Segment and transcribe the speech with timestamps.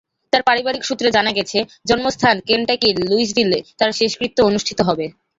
[0.33, 1.57] তাঁর পারিবারিক সূত্রে জানা গেছে,
[1.89, 5.05] জন্মস্থান কেনটাকির লুইসভিলে তাঁর শেষকৃত্য অনুষ্ঠিত হবে।